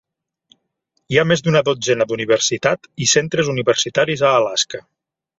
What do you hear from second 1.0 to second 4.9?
Hi ha més d'una dotzena d'universitat i centres universitaris a Alaska.